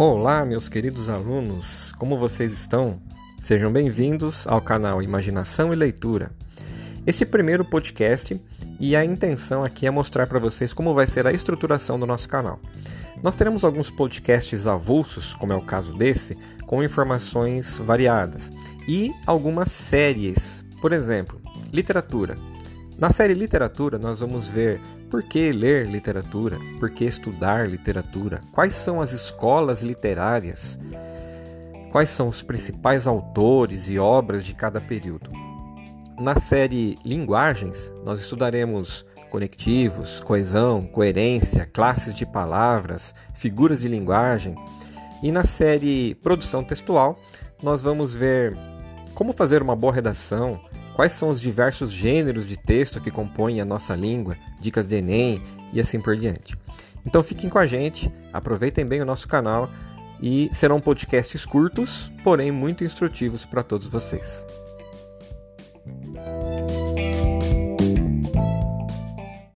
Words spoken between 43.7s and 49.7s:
de linguagem. E na série Produção Textual, nós vamos ver como fazer